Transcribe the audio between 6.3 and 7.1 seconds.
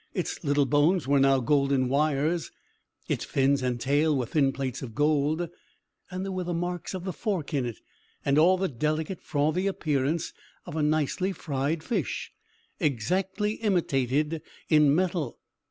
were the marks of